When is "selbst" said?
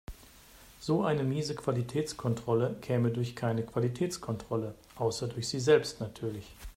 5.63-5.99